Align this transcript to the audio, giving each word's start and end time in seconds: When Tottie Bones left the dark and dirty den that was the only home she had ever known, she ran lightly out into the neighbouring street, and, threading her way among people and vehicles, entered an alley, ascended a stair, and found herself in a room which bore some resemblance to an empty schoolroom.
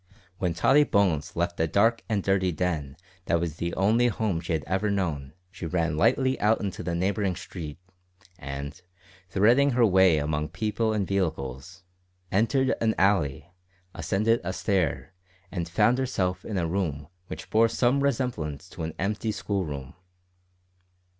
When 0.39 0.55
Tottie 0.55 0.83
Bones 0.83 1.35
left 1.35 1.57
the 1.57 1.67
dark 1.67 2.03
and 2.09 2.23
dirty 2.23 2.51
den 2.51 2.97
that 3.25 3.39
was 3.39 3.57
the 3.57 3.71
only 3.75 4.07
home 4.07 4.41
she 4.41 4.53
had 4.53 4.63
ever 4.63 4.89
known, 4.89 5.33
she 5.51 5.67
ran 5.67 5.95
lightly 5.95 6.39
out 6.39 6.59
into 6.59 6.81
the 6.81 6.95
neighbouring 6.95 7.35
street, 7.35 7.77
and, 8.39 8.81
threading 9.29 9.73
her 9.77 9.85
way 9.85 10.17
among 10.17 10.47
people 10.49 10.91
and 10.91 11.07
vehicles, 11.07 11.83
entered 12.31 12.73
an 12.81 12.95
alley, 12.97 13.53
ascended 13.93 14.41
a 14.43 14.53
stair, 14.53 15.13
and 15.51 15.69
found 15.69 15.99
herself 15.99 16.45
in 16.45 16.57
a 16.57 16.65
room 16.65 17.07
which 17.27 17.51
bore 17.51 17.69
some 17.69 18.01
resemblance 18.01 18.67
to 18.69 18.81
an 18.81 18.95
empty 18.97 19.31
schoolroom. 19.31 19.93